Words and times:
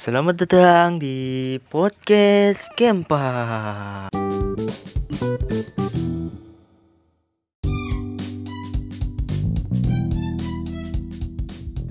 Selamat 0.00 0.32
datang 0.32 0.96
di 0.96 1.60
podcast 1.68 2.72
Kempa. 2.72 4.08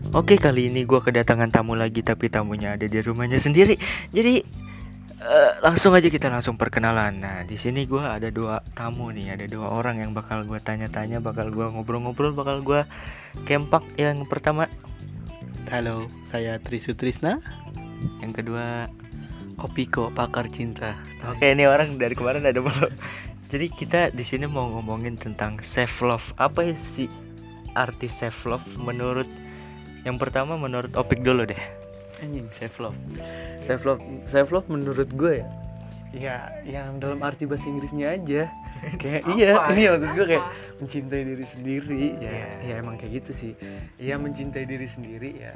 Oke 0.10 0.42
kali 0.42 0.74
ini 0.74 0.90
gue 0.90 0.98
kedatangan 0.98 1.54
tamu 1.54 1.78
lagi 1.78 2.02
tapi 2.02 2.34
tamunya 2.34 2.74
ada 2.74 2.90
di 2.90 2.98
rumahnya 2.98 3.37
sendiri. 3.37 3.78
Jadi 4.10 4.41
eh, 5.21 5.51
langsung 5.62 5.94
aja 5.94 6.10
kita 6.10 6.33
langsung 6.33 6.57
perkenalan. 6.57 7.13
Nah 7.13 7.46
di 7.46 7.62
sini 7.62 7.85
gue 7.85 8.01
ada 8.01 8.33
dua 8.33 8.65
tamu 8.73 9.13
nih, 9.13 9.37
ada 9.37 9.46
dua 9.46 9.69
orang 9.69 10.01
yang 10.01 10.17
bakal 10.17 10.49
gue 10.49 10.57
tanya-tanya, 10.57 11.21
bakal 11.21 11.53
gue 11.53 11.69
ngobrol-ngobrol, 11.78 12.33
bakal 12.33 12.65
gue 12.65 12.89
kempak. 13.46 13.85
Yang 14.01 14.26
pertama, 14.26 14.65
Halo, 15.69 16.09
saya 16.34 16.57
Trisu 16.57 16.98
Trisna. 16.98 17.38
Yang 18.20 18.31
kedua 18.31 18.88
Opiko, 19.60 20.08
pakar 20.16 20.48
cinta. 20.48 20.96
Oke, 21.28 21.52
ini 21.52 21.68
orang 21.68 22.00
dari 22.00 22.16
kemarin 22.16 22.48
ada 22.48 22.64
mulu. 22.64 22.88
Jadi 23.52 23.68
kita 23.68 24.08
di 24.16 24.23
sini 24.23 24.48
mau 24.48 24.72
ngomongin 24.72 25.20
tentang 25.20 25.60
self 25.60 26.00
love. 26.00 26.32
Apa 26.40 26.64
sih 26.80 27.12
arti 27.76 28.08
self 28.08 28.48
love 28.48 28.64
menurut 28.80 29.28
yang 30.08 30.16
pertama 30.16 30.56
menurut 30.56 30.96
Opik 30.96 31.20
dulu 31.28 31.44
deh. 31.44 31.59
Anjing, 32.23 32.48
self 32.56 32.80
love. 32.80 32.96
Self 33.59 33.84
love, 33.84 34.02
self 34.23 34.48
love 34.56 34.68
menurut 34.72 35.12
gue 35.12 35.44
ya. 35.44 35.48
Ya, 36.09 36.36
yang 36.66 36.98
dalam 36.98 37.20
arti 37.22 37.44
bahasa 37.44 37.68
Inggrisnya 37.68 38.16
aja. 38.16 38.48
Kayak 39.02 39.22
iya, 39.36 39.52
ini 39.76 39.82
maksud 39.92 40.10
gue 40.16 40.26
kayak 40.26 40.46
mencintai 40.80 41.24
diri 41.24 41.46
sendiri. 41.46 42.04
Ya, 42.20 42.30
Iya. 42.32 42.48
ya 42.64 42.74
emang 42.80 42.96
kayak 42.96 43.12
gitu 43.24 43.32
sih. 43.32 43.54
Ya 44.00 44.16
mencintai 44.16 44.66
diri 44.66 44.88
sendiri 44.88 45.30
ya. 45.36 45.54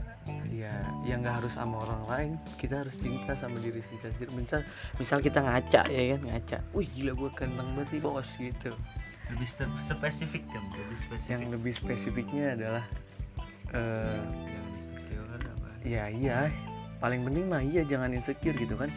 Ya, 0.51 0.73
ya 1.07 1.13
nggak 1.17 1.43
harus 1.43 1.53
sama 1.55 1.81
orang 1.83 2.03
lain. 2.07 2.31
Kita 2.59 2.83
harus 2.83 2.95
cinta 2.99 3.33
sama 3.33 3.57
diri 3.59 3.79
kita 3.79 4.11
sendiri. 4.11 4.31
Misal, 4.35 4.61
misal 4.99 5.17
kita 5.23 5.39
ngaca 5.39 5.81
ya 5.87 6.03
kan, 6.15 6.21
ngaca. 6.27 6.57
Wih, 6.75 6.87
gila 6.91 7.11
gue 7.15 7.29
ganteng 7.33 7.69
banget 7.73 7.89
nih 7.95 8.01
bos 8.03 8.29
gitu. 8.35 8.71
Lebih 9.31 9.47
spesifik 9.87 10.43
lebih 10.51 10.97
spesifik. 10.99 11.29
Yang 11.31 11.41
lebih 11.55 11.73
spesifiknya 11.73 12.45
adalah 12.59 12.85
eh 13.73 14.43
ya 15.83 16.07
iya 16.07 16.47
paling 17.03 17.27
penting 17.27 17.51
mah 17.51 17.59
iya 17.59 17.83
jangan 17.83 18.15
insecure 18.15 18.55
gitu 18.55 18.79
kan 18.79 18.87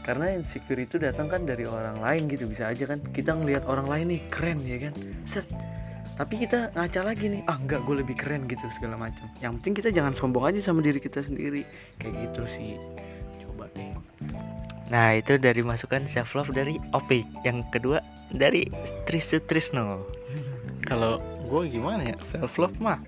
karena 0.00 0.32
insecure 0.32 0.80
itu 0.80 0.96
datang 0.96 1.28
kan 1.28 1.44
dari 1.44 1.68
orang 1.68 2.00
lain 2.00 2.26
gitu 2.28 2.48
bisa 2.48 2.72
aja 2.72 2.88
kan. 2.88 2.98
Kita 3.12 3.36
ngelihat 3.36 3.68
orang 3.68 3.86
lain 3.86 4.06
nih 4.16 4.22
keren 4.32 4.58
ya 4.64 4.78
kan? 4.88 4.94
Set. 5.28 5.46
Tapi 6.20 6.36
kita 6.36 6.72
ngaca 6.76 7.00
lagi 7.00 7.32
nih 7.32 7.42
ah 7.48 7.56
enggak 7.56 7.80
gue 7.84 7.96
lebih 8.04 8.16
keren 8.16 8.44
gitu 8.48 8.64
segala 8.76 8.96
macam. 8.96 9.24
Yang 9.40 9.52
penting 9.60 9.74
kita 9.80 9.88
jangan 9.92 10.12
sombong 10.16 10.44
aja 10.52 10.60
sama 10.60 10.80
diri 10.84 11.00
kita 11.00 11.24
sendiri. 11.24 11.64
Kayak 11.96 12.28
gitu 12.28 12.42
sih. 12.48 12.76
Coba 13.44 13.68
deh. 13.72 13.92
Nah, 14.90 15.14
itu 15.14 15.38
dari 15.38 15.62
masukan 15.62 16.10
self 16.10 16.34
love 16.34 16.50
dari 16.50 16.76
Opik. 16.92 17.24
Yang 17.46 17.58
kedua 17.72 17.98
dari 18.34 18.66
Trisu 19.06 19.40
Trisno. 19.46 20.04
Kalau 20.88 21.22
gue 21.46 21.62
gimana 21.70 22.04
ya? 22.10 22.16
Self 22.20 22.58
love 22.58 22.76
mah 22.82 23.00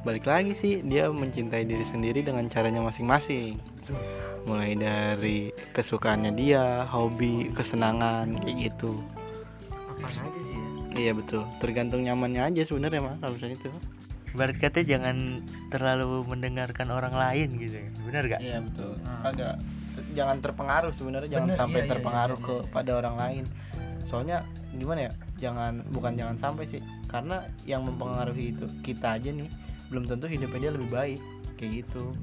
balik 0.00 0.24
lagi 0.24 0.56
sih 0.56 0.80
dia 0.80 1.12
mencintai 1.12 1.68
diri 1.68 1.84
sendiri 1.84 2.24
dengan 2.24 2.48
caranya 2.48 2.80
masing-masing. 2.80 3.60
Mulai 4.48 4.72
dari 4.76 5.52
kesukaannya 5.76 6.32
dia, 6.32 6.84
hobi, 6.88 7.52
kesenangan 7.52 8.40
kayak 8.40 8.56
gitu. 8.72 9.00
Apa 9.70 10.08
aja 10.08 10.40
sih 10.40 10.56
ya? 10.56 10.70
Iya 10.90 11.12
betul. 11.14 11.42
Tergantung 11.62 12.02
nyamannya 12.02 12.50
aja 12.50 12.62
sebenarnya 12.66 13.00
mah 13.00 13.16
kalau 13.20 13.36
misalnya 13.36 13.56
itu. 13.60 13.70
Barat 14.30 14.56
kata 14.62 14.86
jangan 14.86 15.42
terlalu 15.74 16.22
mendengarkan 16.22 16.88
orang 16.94 17.14
lain 17.14 17.58
gitu. 17.58 17.82
Benar 18.06 18.22
gak? 18.30 18.40
Iya 18.42 18.62
betul. 18.62 18.94
Agak 19.26 19.54
jangan 20.14 20.36
terpengaruh 20.38 20.92
sebenarnya 20.94 21.30
jangan 21.38 21.48
Bener, 21.50 21.58
sampai 21.58 21.80
iya, 21.80 21.84
iya, 21.84 21.92
terpengaruh 21.92 22.38
iya, 22.38 22.46
iya. 22.46 22.62
kepada 22.62 22.90
orang 22.94 23.16
lain. 23.18 23.44
Soalnya 24.06 24.38
gimana 24.74 25.00
ya? 25.10 25.12
Jangan 25.38 25.72
bukan 25.90 26.12
jangan 26.14 26.36
sampai 26.38 26.64
sih. 26.70 26.82
Karena 27.10 27.42
yang 27.66 27.82
mempengaruhi 27.82 28.54
itu 28.54 28.66
kita 28.86 29.18
aja 29.18 29.30
nih 29.34 29.50
belum 29.90 30.06
tentu 30.06 30.30
hidupnya 30.30 30.70
dia 30.70 30.72
lebih 30.78 30.90
baik 30.94 31.20
kayak 31.58 31.72
gitu. 31.84 32.14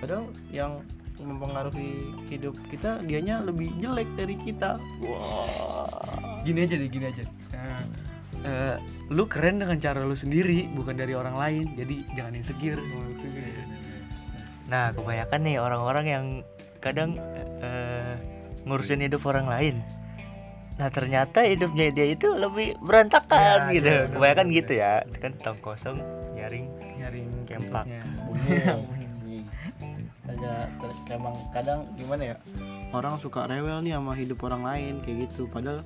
Padahal 0.00 0.32
yang 0.48 0.80
mempengaruhi 1.20 1.90
hidup 2.26 2.54
kita 2.68 3.02
dianya 3.02 3.42
lebih 3.42 3.70
jelek 3.78 4.08
dari 4.14 4.36
kita. 4.38 4.78
Wah. 5.02 5.90
gini 6.42 6.64
aja 6.64 6.74
deh 6.74 6.88
gini 6.88 7.06
aja 7.06 7.24
Nah, 7.52 7.82
eh, 8.40 8.76
lu 9.10 9.26
keren 9.26 9.58
dengan 9.58 9.76
cara 9.76 10.00
lu 10.00 10.14
sendiri 10.14 10.70
bukan 10.70 10.94
dari 10.94 11.12
orang 11.12 11.34
lain 11.34 11.64
jadi 11.74 11.96
jangan 12.14 12.34
insecure 12.34 12.78
menurut 12.78 13.18
gue. 13.18 13.50
Nah, 14.68 14.94
kebanyakan 14.94 15.40
nih 15.42 15.56
orang-orang 15.58 16.06
yang 16.06 16.24
kadang 16.78 17.18
eh, 17.60 18.14
ngurusin 18.62 19.02
hidup 19.02 19.26
orang 19.26 19.50
lain. 19.50 19.76
Nah, 20.78 20.86
ternyata 20.94 21.42
hidupnya 21.42 21.90
dia 21.90 22.06
itu 22.06 22.30
lebih 22.30 22.78
berantakan 22.78 23.66
Ya, 23.66 23.74
gitu. 23.74 23.90
ya, 23.90 24.00
kebanyakan 24.06 24.46
benar, 24.46 24.58
gitu 24.62 24.72
ya. 24.78 24.92
Itu 25.02 25.18
kan 25.18 25.32
tong 25.42 25.58
kosong 25.58 25.98
nyaring. 26.38 26.66
nyaring 27.02 27.28
Kempak. 27.50 27.84
Bunyi. 28.30 28.62
Agak 30.28 30.68
emang 31.08 31.34
kadang 31.50 31.88
gimana 31.96 32.34
ya 32.34 32.36
orang 32.92 33.20
suka 33.20 33.48
rewel 33.48 33.80
nih 33.84 33.96
sama 33.96 34.12
hidup 34.16 34.38
orang 34.44 34.62
lain 34.64 34.94
kayak 35.04 35.28
gitu. 35.28 35.48
Padahal 35.48 35.84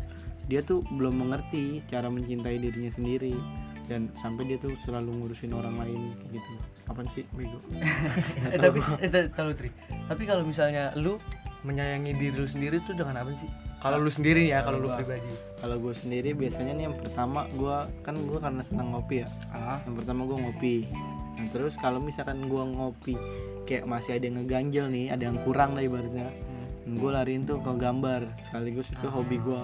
dia 0.50 0.60
tuh 0.62 0.82
belum 0.98 1.22
mengerti 1.22 1.82
cara 1.86 2.10
mencintai 2.10 2.58
dirinya 2.58 2.90
sendiri. 2.90 3.34
Dan 3.90 4.08
sampai 4.14 4.46
dia 4.46 4.56
tuh 4.62 4.78
selalu 4.86 5.10
ngurusin 5.10 5.52
orang 5.52 5.74
lain 5.76 6.14
kayak 6.22 6.38
gitu. 6.38 6.52
Apaan 6.86 7.06
sih 7.14 7.26
bego 7.34 7.58
eh 8.54 8.58
tapi 8.58 8.78
eh, 9.02 9.30
tahu 9.30 9.54
Tri 9.54 9.70
tapi 10.10 10.22
kalau 10.26 10.42
misalnya 10.42 10.90
lu 10.98 11.14
menyayangi 11.62 12.12
diri 12.18 12.34
lu 12.34 12.46
sendiri 12.46 12.82
tuh 12.82 12.94
dengan 12.98 13.22
apa 13.22 13.30
sih? 13.38 13.46
Kalau 13.82 13.98
lu 13.98 14.10
sendiri 14.10 14.46
ya 14.46 14.62
kalau 14.62 14.78
lu 14.82 14.90
pribadi. 14.90 15.30
Kalau 15.58 15.76
gue 15.78 15.94
sendiri 15.94 16.34
biasanya 16.34 16.72
nih 16.74 16.84
yang 16.90 16.96
pertama 16.98 17.46
gue 17.50 17.76
kan 18.02 18.14
gue 18.14 18.38
karena 18.38 18.62
senang 18.62 18.94
ngopi 18.94 19.26
ya. 19.26 19.28
Ah. 19.50 19.78
Yang 19.86 19.94
pertama 20.02 20.20
gue 20.26 20.38
ngopi 20.38 20.74
nah 21.32 21.46
terus 21.48 21.74
kalau 21.74 21.98
misalkan 21.98 22.44
gue 22.44 22.62
ngopi 22.62 23.14
kayak 23.62 23.84
masih 23.84 24.18
ada 24.18 24.24
yang 24.24 24.36
ngeganjel 24.38 24.86
nih 24.86 25.06
ada 25.08 25.24
yang 25.26 25.38
kurang 25.40 25.72
lah 25.72 25.82
ibaratnya. 25.82 26.28
Gue 26.82 27.08
lariin 27.08 27.46
tuh 27.46 27.56
ke 27.58 27.72
gambar 27.72 28.26
sekaligus 28.42 28.90
itu 28.90 29.06
hobi 29.06 29.38
gue 29.38 29.62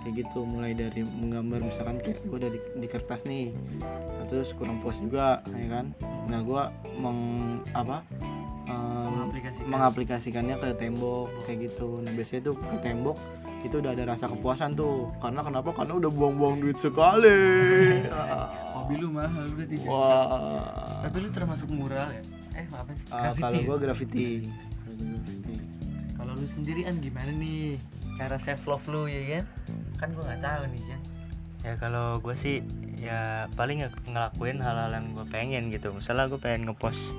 kayak 0.00 0.24
gitu 0.24 0.42
mulai 0.42 0.72
dari 0.72 1.04
menggambar 1.04 1.60
misalkan 1.62 2.00
kayak 2.00 2.20
gue 2.20 2.38
dari 2.40 2.58
di 2.74 2.86
kertas 2.86 3.22
nih. 3.22 3.54
Nah, 3.80 4.26
terus 4.26 4.50
kurang 4.52 4.80
puas 4.80 4.98
juga 4.98 5.40
ya 5.46 5.66
kan? 5.70 5.94
Nah 6.26 6.40
gue 6.42 6.62
meng 6.98 7.18
apa 7.70 8.02
Mengaplikasikan. 8.70 9.66
mengaplikasikannya 9.66 10.56
ke 10.56 10.68
tembok 10.74 11.26
kayak 11.44 11.70
gitu. 11.70 11.98
Nah 12.02 12.10
biasanya 12.10 12.42
tuh 12.44 12.54
ke 12.54 12.76
tembok 12.78 13.18
itu 13.60 13.76
udah 13.76 13.92
ada 13.92 14.04
rasa 14.08 14.24
kepuasan 14.26 14.72
tuh. 14.74 15.10
Karena 15.18 15.40
kenapa? 15.42 15.70
Karena 15.70 15.98
udah 15.98 16.10
buang-buang 16.10 16.62
duit 16.62 16.78
sekali 16.78 17.34
mahal 19.12 19.44
berarti 19.50 19.76
wah 19.82 21.00
tapi 21.02 21.16
lu 21.18 21.28
termasuk 21.28 21.68
mural 21.68 22.08
ya 22.08 22.22
eh 22.52 22.66
apa 22.66 22.90
sih 22.92 23.06
Ah, 23.08 23.30
Graffiti 23.30 23.42
kalau 23.42 23.54
ya? 23.54 23.64
gue 23.64 23.76
graffiti 23.78 24.26
Kalau 24.40 24.94
gua 24.96 25.08
graffiti. 25.12 25.54
kalau 26.12 26.32
lu 26.34 26.46
sendirian 26.46 26.94
gimana 26.98 27.30
nih 27.32 27.78
cara 28.14 28.36
self 28.36 28.62
love 28.66 28.86
lu 28.86 29.02
ya 29.04 29.20
kan 29.38 29.44
kan 29.96 30.08
gua 30.12 30.24
nggak 30.26 30.42
tahu 30.42 30.62
nih 30.68 30.84
kan 30.86 31.00
Ya 31.60 31.76
kalau 31.76 32.16
gue 32.18 32.32
sih 32.34 32.64
ya 32.96 33.44
paling 33.52 33.84
nge- 33.84 34.08
ngelakuin 34.08 34.56
hal-hal 34.58 34.96
yang 34.96 35.12
gue 35.12 35.28
pengen 35.28 35.68
gitu. 35.68 35.92
Misalnya 35.92 36.24
gue 36.26 36.40
pengen 36.40 36.64
ngepost 36.64 37.12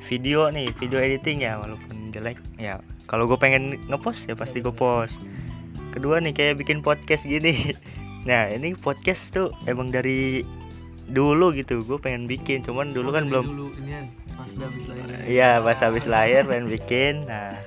video 0.00 0.48
nih, 0.48 0.72
video 0.72 0.96
editing 0.96 1.44
ya 1.44 1.60
walaupun 1.60 2.08
jelek. 2.08 2.40
Ya 2.56 2.80
kalau 3.04 3.28
gue 3.28 3.36
pengen 3.36 3.76
ngepost 3.84 4.24
ya 4.24 4.34
pasti 4.34 4.64
gue 4.64 4.72
post. 4.72 5.20
Kedua 5.92 6.24
nih 6.24 6.32
kayak 6.32 6.56
bikin 6.56 6.80
podcast 6.80 7.22
gini. 7.22 7.52
Nah 8.22 8.48
ini 8.48 8.72
podcast 8.72 9.28
tuh 9.28 9.52
emang 9.66 9.90
dari 9.90 10.40
dulu 11.06 11.50
gitu. 11.52 11.82
Gue 11.82 11.96
pengen 11.96 12.24
bikin, 12.24 12.60
cuman 12.60 12.90
dulu 12.90 13.10
kan 13.10 13.24
Dari 13.24 13.30
belum. 13.30 13.44
dulu 13.46 13.66
ini 13.76 13.90
kan 13.92 14.06
pas 14.32 14.48
udah 14.48 14.66
habis 14.66 14.84
lahir 14.86 15.04
Iya 15.24 15.50
pas 15.58 15.78
habis 15.78 16.04
lahir 16.06 16.42
pengen 16.44 16.66
bikin. 16.68 17.14
Nah 17.24 17.58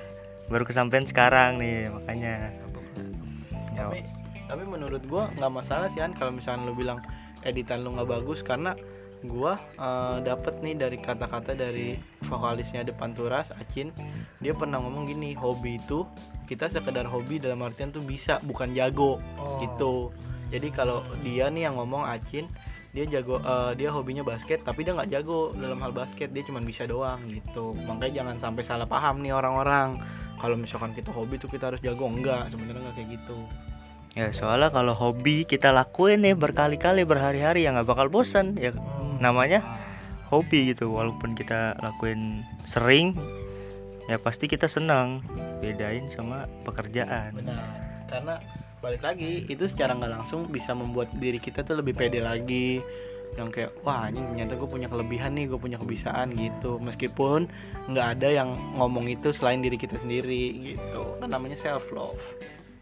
baru 0.46 0.62
kesampaian 0.62 1.02
sekarang 1.02 1.56
nih 1.56 1.90
makanya. 1.90 2.54
Ya, 3.72 3.82
tapi 3.82 4.00
tapi 4.46 4.62
menurut 4.64 5.02
gua 5.04 5.28
nggak 5.32 5.52
masalah 5.52 5.88
sih 5.88 5.98
kan 5.98 6.12
kalau 6.12 6.30
misalnya 6.30 6.64
lu 6.64 6.74
bilang 6.74 7.02
editan 7.42 7.82
lu 7.82 7.92
nggak 7.92 8.08
bagus 8.10 8.40
karena 8.40 8.72
gua 9.22 9.58
eh, 9.74 10.16
dapet 10.22 10.60
nih 10.60 10.74
dari 10.76 10.96
kata-kata 10.96 11.52
dari 11.52 11.98
vokalisnya 12.22 12.82
depan 12.82 13.10
turas 13.10 13.50
Acin 13.52 13.90
dia 14.38 14.52
pernah 14.52 14.78
ngomong 14.78 15.04
gini 15.04 15.34
hobi 15.34 15.76
itu 15.76 16.06
kita 16.44 16.68
sekedar 16.68 17.04
hobi 17.04 17.36
dalam 17.36 17.58
artian 17.60 17.90
tuh 17.90 18.00
bisa 18.00 18.38
bukan 18.40 18.70
jago 18.70 19.18
Oh. 19.34 19.58
gitu 19.58 19.94
jadi 20.46 20.68
kalau 20.70 21.02
dia 21.20 21.50
nih 21.50 21.66
yang 21.66 21.74
ngomong 21.74 22.06
Acin 22.06 22.46
dia 22.96 23.04
jago 23.04 23.36
eh, 23.44 23.76
dia 23.76 23.92
hobinya 23.92 24.24
basket 24.24 24.64
tapi 24.64 24.80
dia 24.80 24.96
nggak 24.96 25.12
jago 25.12 25.52
dalam 25.52 25.76
hal 25.84 25.92
basket 25.92 26.32
dia 26.32 26.40
cuma 26.48 26.64
bisa 26.64 26.88
doang 26.88 27.20
gitu. 27.28 27.76
Makanya 27.84 28.24
jangan 28.24 28.36
sampai 28.40 28.62
salah 28.64 28.88
paham 28.88 29.20
nih 29.20 29.36
orang-orang. 29.36 30.00
Kalau 30.40 30.56
misalkan 30.56 30.96
kita 30.96 31.12
hobi 31.12 31.36
tuh 31.36 31.52
kita 31.52 31.68
harus 31.68 31.84
jago 31.84 32.08
enggak. 32.08 32.48
Sebenarnya 32.48 32.88
nggak 32.88 32.96
kayak 32.96 33.08
gitu. 33.20 33.38
Ya 34.16 34.32
soalnya 34.32 34.72
kalau 34.72 34.96
hobi 34.96 35.44
kita 35.44 35.76
lakuin 35.76 36.24
nih 36.24 36.32
berkali-kali 36.32 37.04
berhari-hari 37.04 37.68
ya 37.68 37.76
nggak 37.76 37.84
bakal 37.84 38.08
bosan. 38.08 38.56
Ya 38.56 38.72
namanya 39.20 39.60
hobi 40.32 40.72
gitu. 40.72 40.96
Walaupun 40.96 41.36
kita 41.36 41.76
lakuin 41.84 42.48
sering 42.64 43.12
ya 44.08 44.16
pasti 44.16 44.48
kita 44.48 44.72
senang. 44.72 45.20
Bedain 45.60 46.08
sama 46.08 46.48
pekerjaan. 46.64 47.36
Benar. 47.36 47.60
Karena 48.08 48.40
balik 48.86 49.02
lagi 49.02 49.42
itu 49.50 49.66
secara 49.66 49.98
nggak 49.98 50.12
langsung 50.14 50.46
bisa 50.46 50.70
membuat 50.70 51.10
diri 51.18 51.42
kita 51.42 51.66
tuh 51.66 51.82
lebih 51.82 51.98
pede 51.98 52.22
lagi. 52.22 52.78
Yang 53.34 53.48
kayak 53.50 53.72
wah 53.82 54.06
ini 54.06 54.22
ternyata 54.22 54.54
gue 54.54 54.68
punya 54.70 54.86
kelebihan 54.86 55.34
nih 55.34 55.50
gue 55.50 55.58
punya 55.58 55.74
kebiasaan 55.82 56.30
gitu. 56.38 56.78
Meskipun 56.78 57.50
nggak 57.90 58.06
ada 58.16 58.28
yang 58.30 58.54
ngomong 58.78 59.10
itu 59.10 59.34
selain 59.34 59.58
diri 59.58 59.74
kita 59.74 59.98
sendiri 59.98 60.70
gitu. 60.70 61.18
Kan 61.18 61.34
namanya 61.34 61.58
self 61.58 61.90
love 61.90 62.22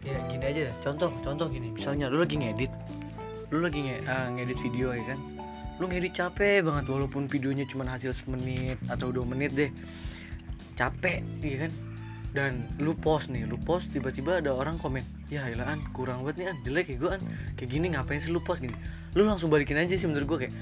ya 0.04 0.20
gini 0.28 0.44
aja. 0.44 0.68
Contoh 0.84 1.08
contoh 1.24 1.48
gini. 1.48 1.72
Misalnya 1.72 2.12
lu 2.12 2.20
lagi 2.20 2.36
ngedit. 2.36 2.72
Lu 3.48 3.64
lagi 3.64 3.80
nge 3.88 3.96
ah, 4.04 4.28
ngedit 4.28 4.58
video 4.60 4.92
ya 4.92 5.04
kan? 5.08 5.18
Lu 5.80 5.88
ngedit 5.88 6.12
capek 6.12 6.68
banget 6.68 6.84
walaupun 6.84 7.32
videonya 7.32 7.64
cuma 7.64 7.88
hasil 7.88 8.12
semenit 8.12 8.76
atau 8.92 9.08
dua 9.08 9.24
menit 9.24 9.56
deh. 9.56 9.72
Capek 10.76 11.24
iya 11.40 11.64
kan 11.64 11.93
dan 12.34 12.66
lu 12.82 12.98
post 12.98 13.30
nih 13.30 13.46
lu 13.46 13.54
post 13.62 13.94
tiba-tiba 13.94 14.42
ada 14.42 14.50
orang 14.50 14.74
komen 14.74 15.06
ya 15.30 15.46
elah 15.46 15.70
an 15.70 15.80
kurang 15.94 16.26
banget 16.26 16.36
nih 16.42 16.46
an. 16.50 16.56
Jelek 16.66 16.86
ya 16.90 16.96
gue 16.98 17.10
an. 17.14 17.22
Kayak 17.54 17.70
gini 17.70 17.86
ngapain 17.94 18.18
sih 18.18 18.34
lu 18.34 18.42
post? 18.42 18.60
Gini 18.60 18.74
lu 19.14 19.22
langsung 19.22 19.46
balikin 19.46 19.78
aja 19.78 19.94
sih 19.94 20.10
menurut 20.10 20.26
gue 20.26 20.38
kayak 20.46 20.54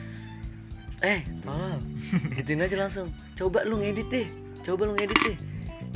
eh 1.03 1.25
tolol 1.41 1.81
gituin 2.37 2.61
aja 2.61 2.77
langsung. 2.77 3.09
Coba 3.35 3.65
lu 3.65 3.81
ngedit 3.81 4.09
deh 4.13 4.29
coba 4.63 4.85
lu 4.85 4.93
ngedit 4.95 5.19
deh. 5.25 5.37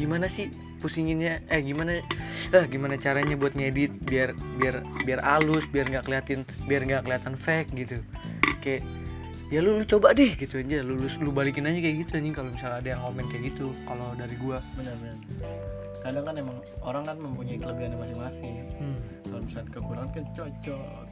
Gimana 0.00 0.32
sih 0.32 0.48
pusinginnya 0.80 1.44
eh 1.52 1.60
gimana 1.60 2.00
eh 2.52 2.64
gimana 2.72 2.96
caranya 2.96 3.36
buat 3.36 3.52
ngedit 3.52 4.00
biar 4.00 4.32
biar 4.56 4.80
biar 5.04 5.20
halus 5.24 5.68
biar 5.68 5.92
nggak 5.92 6.04
keliatin 6.08 6.40
biar 6.64 6.88
nggak 6.88 7.02
kelihatan 7.04 7.34
fake 7.36 7.70
gitu. 7.76 8.00
Kayak 8.64 8.82
ya 9.50 9.58
lu, 9.62 9.80
lu 9.80 9.84
coba 9.86 10.12
deh 10.12 10.34
gitu 10.34 10.58
aja. 10.58 10.82
Lu, 10.82 10.98
lu 10.98 11.06
lu 11.06 11.30
balikin 11.30 11.66
aja 11.66 11.78
kayak 11.78 11.96
gitu 12.06 12.12
anjing 12.18 12.34
kalau 12.34 12.50
misalnya 12.50 12.78
ada 12.82 12.88
yang 12.96 13.02
komen 13.02 13.24
kayak 13.30 13.42
gitu 13.54 13.66
kalau 13.86 14.06
dari 14.18 14.36
gua. 14.38 14.58
Benar-benar 14.74 15.16
kadang 16.06 16.22
kan 16.22 16.34
emang 16.38 16.56
orang 16.86 17.02
kan 17.02 17.16
mempunyai 17.18 17.58
kelebihannya 17.58 17.98
masing-masing. 17.98 18.54
Hmm. 18.78 18.98
kalau 19.26 19.42
misalnya 19.42 19.68
kekurangan 19.74 20.10
kan 20.14 20.24
cocok. 20.30 21.06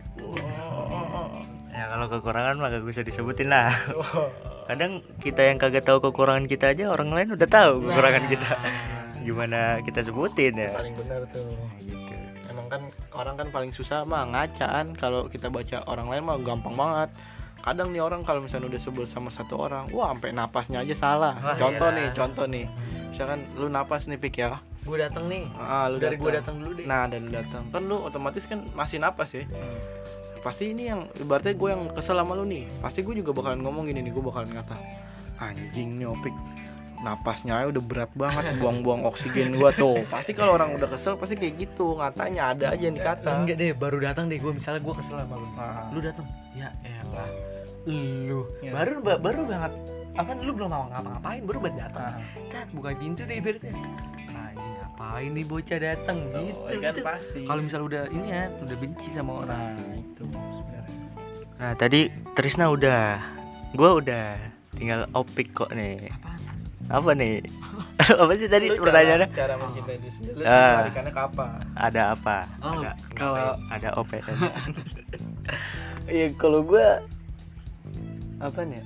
Ya 1.74 1.84
kalau 1.90 2.06
kekurangan 2.06 2.54
mah 2.62 2.68
gak 2.70 2.86
bisa 2.86 3.00
disebutin 3.02 3.50
lah. 3.50 3.74
Kadang 4.70 5.02
kita 5.18 5.42
yang 5.50 5.58
kagak 5.58 5.82
tahu 5.82 5.98
kekurangan 5.98 6.46
kita 6.46 6.72
aja 6.72 6.94
orang 6.94 7.10
lain 7.10 7.34
udah 7.34 7.48
tahu 7.50 7.90
kekurangan 7.90 8.24
kita. 8.30 8.50
Gimana 9.26 9.60
kita 9.82 10.00
sebutin 10.06 10.54
ya? 10.54 10.70
Paling 10.78 10.94
benar 10.94 11.20
tuh. 11.32 11.42
Gitu. 11.82 12.14
Emang 12.46 12.66
kan 12.70 12.82
orang 13.18 13.34
kan 13.34 13.48
paling 13.50 13.72
susah 13.74 14.06
mah 14.06 14.30
ngacaan. 14.30 14.94
Kalau 14.94 15.26
kita 15.26 15.50
baca 15.50 15.82
orang 15.90 16.06
lain 16.06 16.22
mah 16.22 16.38
gampang 16.38 16.76
banget 16.78 17.10
kadang 17.64 17.96
nih 17.96 18.04
orang 18.04 18.20
kalau 18.20 18.44
misalnya 18.44 18.68
udah 18.68 18.80
sebel 18.80 19.08
sama 19.08 19.32
satu 19.32 19.56
orang 19.56 19.88
wah 19.88 20.12
sampai 20.12 20.36
napasnya 20.36 20.84
aja 20.84 20.92
salah. 20.92 21.32
Wah, 21.40 21.56
contoh 21.56 21.88
iya. 21.88 21.96
nih 21.96 22.06
contoh 22.12 22.44
nih. 22.44 22.66
Misalkan 23.08 23.40
lu 23.56 23.72
napas 23.72 24.04
nih 24.04 24.20
pik 24.20 24.36
ya. 24.36 24.60
Gua 24.84 25.00
datang 25.00 25.32
nih. 25.32 25.48
Ah, 25.56 25.88
lu 25.88 25.96
dari 25.96 26.20
gua 26.20 26.36
datang. 26.36 26.60
dulu 26.60 26.76
deh. 26.76 26.84
Nah 26.84 27.08
dan 27.08 27.24
lu 27.24 27.32
datang 27.32 27.64
kan 27.72 27.82
lu 27.88 27.96
otomatis 28.04 28.44
kan 28.44 28.60
masih 28.76 29.00
napas 29.00 29.32
ya. 29.32 29.48
Pasti 30.44 30.76
ini 30.76 30.92
yang 30.92 31.08
ibaratnya 31.16 31.56
gue 31.56 31.68
yang 31.72 31.88
kesel 31.96 32.20
sama 32.20 32.36
lu 32.36 32.44
nih. 32.44 32.68
Pasti 32.84 33.00
gue 33.00 33.16
juga 33.16 33.32
bakalan 33.32 33.64
ngomong 33.64 33.88
gini 33.88 34.04
nih 34.04 34.12
gue 34.12 34.20
bakalan 34.20 34.52
kata 34.52 34.76
anjing 35.40 35.98
nih 35.98 36.06
opik 36.06 36.30
napasnya 37.04 37.60
aja 37.60 37.68
udah 37.68 37.84
berat 37.84 38.10
banget 38.16 38.56
buang-buang 38.56 39.04
oksigen 39.04 39.60
gua 39.60 39.76
tuh. 39.76 40.08
Pasti 40.08 40.32
kalau 40.32 40.56
orang 40.56 40.72
udah 40.72 40.88
kesel 40.88 41.20
pasti 41.20 41.36
kayak 41.36 41.60
gitu. 41.60 42.00
Ngatanya 42.00 42.56
ada 42.56 42.64
aja 42.72 42.80
yang 42.80 42.96
dikata 42.96 43.44
enggak 43.44 43.56
deh 43.60 43.70
baru 43.76 44.00
datang 44.00 44.32
deh 44.32 44.40
gua. 44.40 44.56
Misalnya 44.56 44.80
gua 44.80 44.96
kesel 44.96 45.20
sama 45.20 45.36
lu. 45.36 45.46
Ah. 45.60 45.92
lu 45.92 46.00
datang 46.00 46.24
ya 46.56 46.72
elah 46.80 47.28
lu. 47.86 48.40
Ya. 48.58 48.72
baru 48.72 49.00
ba- 49.00 49.18
baru 49.18 49.44
banget. 49.44 49.72
Apa 50.14 50.30
lu 50.36 50.52
belum 50.52 50.68
mau 50.68 50.86
ngapa-ngapain? 50.88 51.42
Baru 51.42 51.58
banget 51.60 51.76
datang 51.84 52.06
Ah. 52.06 52.22
saat 52.46 52.68
buka 52.70 52.94
pintu 52.94 53.22
deh 53.22 53.34
ibaratnya 53.34 53.74
anjing 54.30 54.72
ngapain 54.76 55.30
nih 55.32 55.44
bocah 55.44 55.78
datang 55.78 56.18
gitu 56.30 56.74
kan 56.76 56.92
gitu. 56.92 57.00
pasti. 57.02 57.40
Kalau 57.42 57.60
misalnya 57.60 57.86
udah 57.86 58.02
ini 58.08 58.26
ya 58.28 58.42
udah 58.56 58.76
benci 58.76 59.08
sama 59.10 59.32
orang. 59.40 59.74
nah 59.74 59.96
itu. 59.96 60.24
Sebenarnya 60.24 61.02
nah 61.54 61.72
tadi 61.72 62.00
Trisna 62.32 62.66
udah 62.68 63.02
gua 63.72 63.90
udah 63.96 64.24
tinggal 64.72 65.06
opik 65.12 65.50
kok 65.52 65.70
nih. 65.70 65.98
Apa 66.84 67.10
nih? 67.12 67.40
Apa 68.20 68.32
sih 68.36 68.46
tadi 68.46 68.68
Lu 68.68 68.76
pertanyaannya? 68.78 69.28
cara, 69.28 69.38
cara 69.40 69.54
mencintai 69.56 69.96
diri 69.96 70.12
sendiri 70.12 70.42
Ah. 70.44 70.84
ke 70.90 71.10
apa? 71.16 71.46
Ada 71.74 72.02
apa? 72.12 72.36
Oh, 72.60 72.76
ada 72.76 72.90
kalau- 73.14 73.56
ada 73.66 73.88
op 73.96 74.06
Iya 76.06 76.26
kalau 76.36 76.60
gue 76.62 76.86
apa 78.44 78.60
nih? 78.62 78.76
ya? 78.76 78.84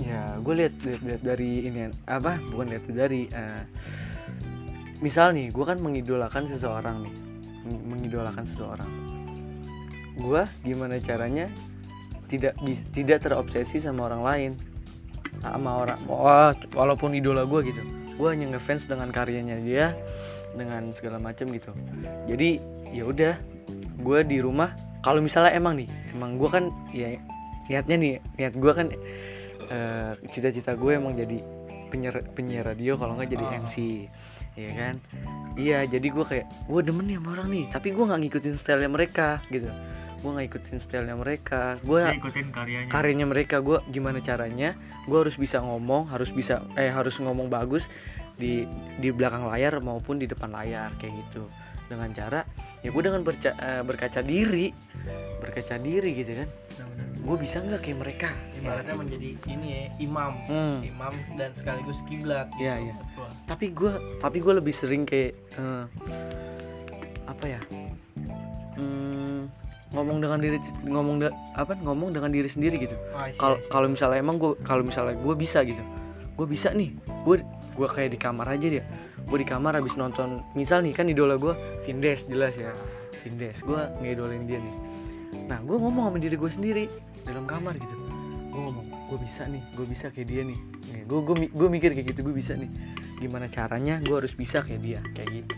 Ya 0.00 0.20
gue 0.40 0.54
lihat 0.54 0.74
lihat 0.80 1.22
dari 1.22 1.66
ini 1.66 1.90
apa? 2.06 2.38
Bukan 2.38 2.66
lihat 2.70 2.84
dari 2.88 3.26
eh, 3.28 3.62
misal 5.02 5.34
nih 5.34 5.50
gue 5.50 5.64
kan 5.66 5.82
mengidolakan 5.82 6.46
seseorang 6.46 7.04
nih, 7.04 7.14
mengidolakan 7.66 8.46
seseorang. 8.46 8.90
Gue 10.16 10.46
gimana 10.62 10.96
caranya 11.02 11.50
tidak 12.30 12.54
tidak 12.94 13.18
terobsesi 13.20 13.82
sama 13.82 14.06
orang 14.06 14.22
lain, 14.22 14.50
sama 15.42 15.82
orang. 15.82 15.98
Wah, 16.06 16.54
walaupun 16.72 17.12
idola 17.18 17.42
gue 17.44 17.74
gitu, 17.74 17.82
gue 18.16 18.28
hanya 18.30 18.54
ngefans 18.56 18.86
dengan 18.86 19.10
karyanya 19.10 19.58
dia, 19.60 19.92
dengan 20.54 20.94
segala 20.94 21.18
macam 21.18 21.50
gitu. 21.50 21.74
Jadi 22.30 22.62
ya 22.94 23.04
udah, 23.04 23.34
gue 24.00 24.18
di 24.24 24.38
rumah 24.38 24.72
kalau 25.00 25.24
misalnya 25.24 25.56
emang 25.56 25.80
nih 25.80 25.88
emang 26.12 26.36
gue 26.36 26.48
kan 26.52 26.64
ya 26.92 27.16
niatnya 27.70 27.96
nih 27.96 28.12
niat 28.34 28.54
gue 28.58 28.72
kan 28.74 28.90
eh, 29.70 30.12
cita-cita 30.34 30.74
gue 30.74 30.98
emang 30.98 31.14
jadi 31.14 31.38
penyiar 31.90 32.22
penyiar 32.34 32.66
radio 32.66 32.98
kalau 32.98 33.14
nggak 33.14 33.30
jadi 33.30 33.44
MC 33.62 33.74
ya 34.58 34.70
kan? 34.74 34.94
Iya 35.54 35.86
jadi 35.86 36.06
gue 36.10 36.24
kayak 36.26 36.46
gue 36.66 36.80
demen 36.82 37.06
nih 37.06 37.16
sama 37.22 37.28
orang 37.38 37.48
nih 37.54 37.64
tapi 37.70 37.94
gue 37.94 38.02
nggak 38.02 38.20
ngikutin 38.26 38.54
stylenya 38.58 38.90
mereka 38.90 39.28
gitu. 39.48 39.70
Gue 40.20 40.30
nggak 40.36 40.46
ikutin 40.50 40.78
stylenya 40.82 41.16
mereka. 41.16 41.78
Gue 41.86 42.02
ikutin 42.18 42.50
karyanya. 42.50 42.90
karyanya 42.90 43.26
mereka 43.30 43.62
gue 43.62 43.78
gimana 43.88 44.18
caranya 44.18 44.74
gue 45.06 45.18
harus 45.18 45.38
bisa 45.38 45.62
ngomong 45.62 46.10
harus 46.10 46.34
bisa 46.34 46.66
eh 46.74 46.90
harus 46.90 47.16
ngomong 47.22 47.46
bagus 47.46 47.86
di 48.34 48.66
di 48.98 49.08
belakang 49.14 49.46
layar 49.46 49.78
maupun 49.80 50.18
di 50.18 50.26
depan 50.26 50.50
layar 50.50 50.90
kayak 50.98 51.14
gitu. 51.26 51.46
Dengan 51.90 52.10
cara 52.14 52.42
ya 52.82 52.90
gue 52.90 53.02
dengan 53.02 53.22
berca- 53.22 53.58
eh, 53.58 53.82
berkaca 53.82 54.20
diri 54.22 54.70
berkaca 55.42 55.74
diri 55.78 56.10
gitu 56.22 56.32
kan 56.38 56.48
gue 57.20 57.36
bisa 57.36 57.56
nggak 57.58 57.80
kayak 57.80 57.98
mereka 57.98 58.28
ibaratnya 58.54 58.94
menjadi 58.94 59.28
ini 59.46 59.66
ya 59.68 59.82
imam 60.00 60.32
Hmm. 60.42 60.78
imam 60.80 61.12
dan 61.34 61.50
sekaligus 61.52 62.00
kiblat 62.04 62.48
Iya, 62.56 62.74
gitu. 62.76 62.86
iya. 62.86 62.94
Betul. 62.96 63.28
tapi 63.44 63.66
gue 63.70 63.92
tapi 64.18 64.38
gue 64.38 64.54
lebih 64.54 64.72
sering 64.72 65.02
kayak 65.04 65.32
eh, 65.54 65.84
apa 67.24 67.44
ya 67.46 67.60
Hmm, 68.72 69.52
ngomong 69.90 70.18
dengan 70.18 70.38
diri 70.38 70.56
ngomong 70.82 71.16
da- 71.20 71.36
apa 71.52 71.76
ngomong 71.76 72.08
dengan 72.10 72.30
diri 72.30 72.46
sendiri 72.46 72.80
gitu 72.80 72.96
Ah, 73.12 73.26
iya, 73.26 73.36
kalau 73.36 73.56
iya. 73.56 73.68
kalau 73.68 73.86
misalnya 73.88 74.18
emang 74.18 74.36
gue 74.36 74.52
kalau 74.62 74.80
misalnya 74.80 75.14
gue 75.14 75.34
bisa 75.34 75.60
gitu 75.60 75.82
gue 76.32 76.46
bisa 76.46 76.72
nih 76.72 76.96
gue 77.20 77.36
gue 77.70 77.88
kayak 77.90 78.10
di 78.10 78.18
kamar 78.18 78.46
aja 78.48 78.66
dia 78.70 78.84
gue 79.20 79.36
di 79.36 79.44
kamar 79.44 79.76
habis 79.76 79.94
nonton 79.94 80.40
misal 80.52 80.80
nih 80.80 80.90
kan 80.90 81.04
idola 81.04 81.36
gue 81.36 81.52
Vindes 81.84 82.24
jelas 82.24 82.56
ya 82.56 82.72
Vindes 83.20 83.60
gue 83.60 83.80
ngidolain 84.00 84.42
dia 84.42 84.56
nih 84.56 84.74
nah 85.46 85.58
gue 85.58 85.76
ngomong 85.76 86.08
sama 86.08 86.18
diri 86.18 86.34
gue 86.34 86.50
sendiri 86.50 86.84
dalam 87.22 87.44
kamar 87.44 87.74
gitu 87.76 87.94
gue 88.50 88.60
ngomong 88.60 88.86
gue 89.10 89.18
bisa 89.20 89.46
nih 89.46 89.62
gue 89.74 89.86
bisa 89.86 90.06
kayak 90.10 90.28
dia 90.28 90.42
nih 90.42 90.58
gue 91.04 91.20
gue 91.20 91.34
gue 91.50 91.68
mikir 91.68 91.90
kayak 91.92 92.14
gitu 92.14 92.20
gue 92.22 92.34
bisa 92.34 92.54
nih 92.54 92.70
gimana 93.18 93.46
caranya 93.46 93.98
gue 93.98 94.14
harus 94.14 94.32
bisa 94.32 94.62
kayak 94.62 94.80
dia 94.80 95.00
kayak 95.12 95.42
gitu 95.42 95.54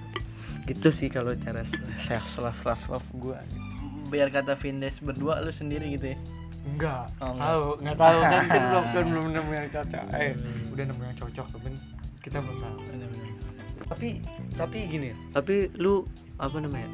gitu 0.63 0.89
sih 0.91 1.09
kalau 1.09 1.35
cara 1.35 1.65
self 1.99 2.25
self 2.29 2.55
self 2.55 2.81
self 2.87 3.07
gue 3.13 3.37
biar 4.09 4.29
kata 4.29 4.55
Vindes 4.55 4.99
berdua 4.99 5.41
lu 5.41 5.51
sendiri 5.51 5.93
gitu 5.93 6.13
ya 6.13 6.19
Enggak, 6.63 7.11
Oh, 7.19 7.35
enggak. 7.35 7.43
tahu, 7.43 7.67
enggak 7.83 7.97
tahu 7.99 8.19
kan, 8.23 8.43
kan 8.55 8.63
belum 8.63 8.85
kan 8.87 9.05
belum 9.11 9.27
nemu 9.35 9.51
yang 9.51 9.69
cocok. 9.75 10.05
Eh, 10.15 10.31
udah 10.71 10.85
nemu 10.87 11.03
yang 11.03 11.17
cocok 11.19 11.47
tapi 11.51 11.69
kita 12.23 12.39
belum 12.39 12.59
tahu. 12.63 12.79
Tapi 13.91 14.09
tapi 14.55 14.79
gini 14.87 15.07
ya. 15.11 15.17
Tapi 15.35 15.57
lu 15.75 16.07
apa 16.39 16.57
namanya? 16.63 16.87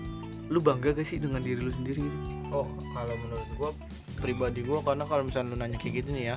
Lu 0.49 0.65
bangga 0.65 0.97
gak 0.97 1.05
sih 1.05 1.21
dengan 1.21 1.45
diri 1.45 1.61
lu 1.61 1.73
sendiri 1.73 2.01
gitu? 2.01 2.39
oh 2.53 2.69
kalau 2.97 3.15
menurut 3.21 3.51
gua 3.61 3.71
pribadi 4.17 4.65
gua 4.65 4.81
karena 4.81 5.05
kalau 5.05 5.23
misalnya 5.29 5.49
lu 5.53 5.57
nanya 5.61 5.77
kayak 5.77 6.05
gitu 6.05 6.11
nih 6.17 6.35
ya 6.35 6.37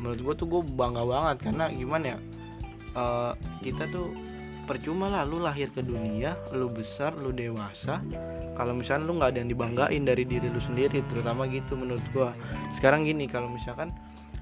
menurut 0.00 0.20
gua 0.24 0.34
tuh 0.36 0.46
gua 0.48 0.62
bangga 0.64 1.02
banget. 1.04 1.36
Karena 1.48 1.64
gimana 1.72 2.04
ya 2.16 2.18
eh, 2.96 3.32
kita 3.64 3.84
tuh 3.92 4.08
percuma 4.64 5.10
lah 5.10 5.26
lu 5.26 5.42
lahir 5.42 5.66
ke 5.74 5.82
dunia 5.82 6.38
lu 6.54 6.70
besar 6.70 7.16
lu 7.16 7.34
dewasa. 7.34 8.00
Kalau 8.56 8.72
misalnya 8.76 9.04
lu 9.08 9.18
nggak 9.18 9.30
ada 9.34 9.38
yang 9.42 9.50
dibanggain 9.50 10.02
dari 10.04 10.24
diri 10.24 10.46
lu 10.46 10.60
sendiri 10.60 11.04
terutama 11.08 11.48
gitu 11.48 11.76
menurut 11.76 12.04
gua. 12.12 12.32
Sekarang 12.76 13.04
gini 13.04 13.28
kalau 13.28 13.50
misalkan 13.50 13.92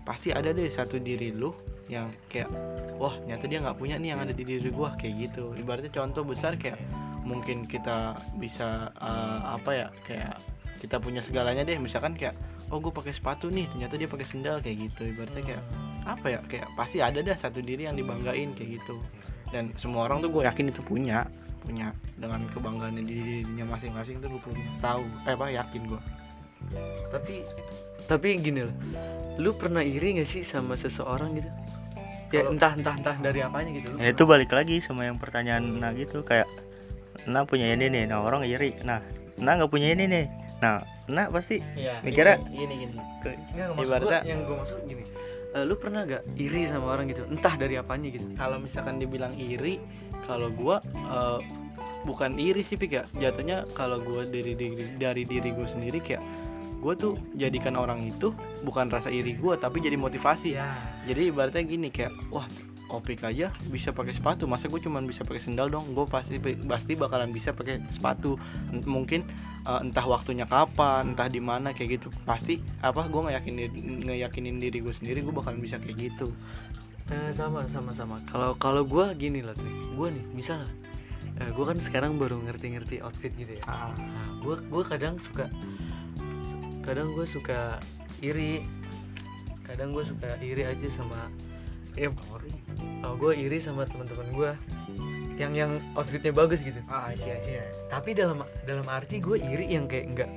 pasti 0.07 0.33
ada 0.33 0.55
deh 0.55 0.71
satu 0.71 0.97
diri 0.99 1.35
lu 1.35 1.52
yang 1.88 2.12
kayak 2.28 2.52
wah 3.00 3.17
nyata 3.25 3.49
dia 3.49 3.64
nggak 3.64 3.76
punya 3.81 3.97
nih 3.97 4.12
yang 4.12 4.21
ada 4.21 4.35
di 4.37 4.45
diri 4.45 4.69
gua 4.71 4.95
kayak 4.95 5.14
gitu. 5.31 5.57
Ibaratnya 5.57 5.90
contoh 5.90 6.23
besar 6.23 6.55
kayak 6.61 6.76
mungkin 7.25 7.64
kita 7.64 8.18
bisa 8.37 8.90
eh, 8.98 9.40
apa 9.44 9.70
ya 9.75 9.87
kayak 10.06 10.37
kita 10.78 10.96
punya 11.02 11.22
segalanya 11.25 11.66
deh. 11.66 11.78
Misalkan 11.80 12.14
kayak 12.14 12.38
oh 12.68 12.78
gue 12.78 12.92
pakai 12.92 13.16
sepatu 13.16 13.48
nih 13.48 13.66
ternyata 13.72 13.94
dia 13.96 14.08
pakai 14.10 14.26
sendal 14.26 14.62
kayak 14.62 14.90
gitu. 14.90 15.02
Ibaratnya 15.08 15.42
kayak 15.44 15.64
apa 16.08 16.26
ya 16.26 16.38
kayak 16.46 16.66
pasti 16.78 16.98
ada 17.02 17.20
dah 17.20 17.37
satu 17.37 17.58
diri 17.64 17.88
yang 17.88 17.96
dibanggain 17.98 18.54
kayak 18.54 18.80
gitu. 18.82 18.96
Dan 19.48 19.72
semua 19.80 20.04
orang 20.06 20.20
tuh 20.20 20.30
gue 20.30 20.42
yakin 20.44 20.70
itu 20.70 20.82
punya 20.84 21.26
punya. 21.64 21.90
Dengan 22.14 22.46
kebanggaan 22.48 22.96
di 22.98 23.02
dirinya 23.04 23.75
masing-masing 23.75 24.22
tuh 24.22 24.28
gue 24.30 24.42
punya. 24.42 24.68
Tahu 24.78 25.02
eh 25.26 25.34
apa 25.34 25.46
yakin 25.50 25.82
gue 25.88 26.02
tapi 27.08 27.44
tapi 28.08 28.40
gini 28.40 28.64
loh. 28.64 28.76
Lu 29.38 29.54
pernah 29.54 29.84
iri 29.84 30.18
gak 30.18 30.28
sih 30.28 30.42
sama 30.42 30.75
seseorang 30.75 31.38
gitu? 31.38 31.50
Ya 32.28 32.44
entah 32.48 32.76
entah 32.76 32.96
entah 32.96 33.16
dari 33.20 33.40
apanya 33.40 33.72
gitu. 33.72 33.88
Lu 33.94 33.96
ya 34.00 34.12
itu 34.12 34.25
balik 34.25 34.52
lagi 34.52 34.80
sama 34.80 35.08
yang 35.08 35.16
pertanyaan 35.16 35.64
nah 35.80 35.92
gitu 35.92 36.25
kayak 36.25 36.48
nah 37.28 37.44
punya 37.44 37.70
ini 37.70 37.87
nih. 37.87 38.04
Nah 38.08 38.18
orang 38.20 38.42
iri. 38.42 38.80
Nah 38.82 39.04
nah 39.38 39.52
nggak 39.54 39.68
punya 39.68 39.92
ini 39.92 40.08
nih. 40.08 40.25
Nah 40.58 40.82
nah 41.06 41.28
pasti 41.28 41.61
Iya, 41.76 42.00
Mikirnya- 42.02 42.40
gini 42.49 42.75
gini. 42.82 42.94
Nggak, 42.97 43.68
maksud 43.70 43.85
Ibaratnya- 43.85 44.23
gua, 44.23 44.30
yang 44.30 44.40
gue 44.42 44.56
maksud 44.56 44.78
gini. 44.85 45.02
Eh, 45.49 45.64
lu 45.64 45.75
pernah 45.76 46.04
gak 46.04 46.28
iri 46.37 46.68
sama 46.68 46.92
orang 46.92 47.08
gitu? 47.08 47.25
Entah 47.25 47.56
dari 47.56 47.75
apanya 47.75 48.12
gitu. 48.12 48.28
Kalau 48.32 48.61
misalkan 48.61 49.00
dibilang 49.00 49.32
iri, 49.32 49.80
kalau 50.25 50.49
gua 50.50 50.85
eh, 50.85 51.40
bukan 52.04 52.37
iri 52.37 52.61
sih 52.61 52.76
Pik 52.76 52.92
ya. 52.92 53.04
Jatuhnya 53.14 53.64
kalau 53.73 53.97
gua 53.99 54.25
dari 54.25 54.52
diri 54.52 54.85
dari 54.97 55.25
diri 55.25 55.49
gue 55.50 55.64
sendiri 55.64 55.99
kayak 55.99 56.20
gue 56.78 56.94
tuh 56.94 57.18
jadikan 57.35 57.75
orang 57.75 58.06
itu 58.06 58.30
bukan 58.62 58.87
rasa 58.87 59.11
iri 59.11 59.35
gua 59.35 59.56
tapi 59.56 59.80
jadi 59.80 59.97
motivasi. 59.97 60.54
Ya 60.54 60.76
jadi 61.04 61.32
ibaratnya 61.32 61.64
gini 61.64 61.88
kayak 61.88 62.12
wah 62.30 62.47
opik 62.88 63.25
aja 63.25 63.52
bisa 63.68 63.92
pakai 63.92 64.16
sepatu. 64.16 64.49
Masa 64.49 64.66
gue 64.66 64.80
cuman 64.80 65.04
bisa 65.04 65.23
pakai 65.23 65.40
sendal 65.45 65.68
dong? 65.68 65.92
Gue 65.92 66.09
pasti 66.09 66.40
pasti 66.40 66.97
bakalan 66.97 67.30
bisa 67.30 67.52
pakai 67.52 67.85
sepatu. 67.92 68.40
Mungkin 68.73 69.28
eh, 69.68 69.80
entah 69.85 70.04
waktunya 70.09 70.49
kapan 70.49 71.12
entah 71.14 71.28
di 71.28 71.40
mana 71.40 71.76
kayak 71.76 72.00
gitu. 72.00 72.09
Pasti 72.25 72.61
apa 72.80 73.07
gue 73.07 73.23
ngeyakinin 73.28 73.71
ngeyakinin 74.09 74.57
diri 74.57 74.80
gue 74.80 74.95
sendiri 74.97 75.21
gue 75.21 75.33
bakalan 75.33 75.61
bisa 75.61 75.76
kayak 75.78 76.11
gitu. 76.11 76.33
Eh, 77.09 77.33
sama 77.33 77.64
sama 77.68 77.92
sama. 77.92 78.16
Kalau 78.28 78.57
kalau 78.57 78.83
gue 78.85 79.04
gini 79.16 79.45
loh 79.45 79.57
gue 79.97 80.09
nih 80.12 80.25
misalnya 80.33 80.68
eh, 81.40 81.50
gue 81.52 81.64
kan 81.64 81.78
sekarang 81.80 82.16
baru 82.16 82.40
ngerti-ngerti 82.40 83.04
outfit 83.04 83.33
gitu 83.37 83.57
ya. 83.61 83.62
Ah, 83.68 83.92
nah, 83.97 84.28
gue 84.40 84.57
gue 84.64 84.85
kadang 84.88 85.21
suka 85.21 85.49
kadang 86.85 87.12
gue 87.12 87.26
suka 87.28 87.80
iri. 88.25 88.64
Kadang 89.68 89.92
gue 89.92 90.00
suka 90.00 90.40
iri 90.40 90.64
aja 90.64 90.88
sama 90.88 91.28
eh 91.99 92.11
oh, 93.02 93.14
gue 93.19 93.33
iri 93.35 93.59
sama 93.59 93.83
teman-teman 93.85 94.28
gue 94.31 94.50
yang 95.38 95.55
yang 95.55 95.73
outfitnya 95.95 96.35
bagus 96.35 96.67
gitu. 96.67 96.83
Ah 96.90 97.14
iya 97.14 97.38
iya. 97.47 97.62
Tapi 97.87 98.11
dalam 98.11 98.43
dalam 98.67 98.87
arti 98.90 99.23
gue 99.23 99.38
iri 99.38 99.71
yang 99.71 99.87
kayak 99.87 100.07
enggak 100.11 100.31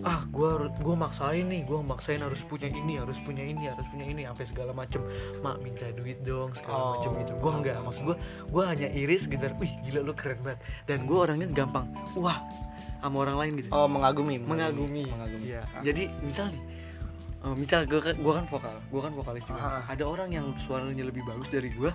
ah 0.00 0.24
gue 0.32 0.72
gue 0.80 0.96
maksain 0.96 1.44
nih 1.44 1.60
gue 1.68 1.76
maksain 1.84 2.24
harus 2.24 2.40
punya 2.48 2.72
ini 2.72 2.96
harus 2.96 3.20
punya 3.20 3.44
ini 3.44 3.68
harus 3.68 3.84
punya 3.90 4.06
ini 4.08 4.24
sampai 4.24 4.46
segala 4.48 4.72
macem. 4.72 5.02
Mak 5.44 5.56
minta 5.60 5.86
duit 5.92 6.22
dong 6.24 6.54
segala 6.56 6.78
Oh, 6.78 6.90
macem 6.96 7.10
gitu. 7.20 7.32
Gue 7.36 7.52
enggak 7.52 7.76
maksud 7.84 8.02
gue 8.06 8.16
gue 8.48 8.64
hanya 8.64 8.88
iri 8.88 9.16
sekedar 9.18 9.52
wih 9.60 9.72
gila 9.84 10.00
lu 10.06 10.14
keren 10.16 10.40
banget. 10.40 10.60
Dan 10.88 11.04
gue 11.04 11.18
orangnya 11.18 11.50
gampang 11.52 11.90
wah 12.16 12.40
sama 13.02 13.16
orang 13.28 13.36
lain 13.36 13.52
gitu. 13.60 13.68
Oh 13.74 13.90
mengagumi. 13.90 14.40
Mengagumi. 14.40 15.04
Mengagumi. 15.10 15.46
Iya. 15.52 15.60
Ah. 15.68 15.82
jadi 15.84 16.08
misal 16.24 16.48
nih 16.54 16.79
eh, 17.40 17.54
misal 17.54 17.84
gue 17.84 18.00
kan 18.00 18.14
gue 18.14 18.32
kan 18.32 18.44
vokal 18.44 18.76
gue 18.82 19.00
kan 19.00 19.12
vokalis 19.12 19.44
juga 19.44 19.60
Ah. 19.60 19.82
ada 19.88 20.04
orang 20.04 20.28
yang 20.28 20.46
suaranya 20.60 21.04
lebih 21.04 21.24
bagus 21.24 21.48
dari 21.48 21.70
gue 21.70 21.90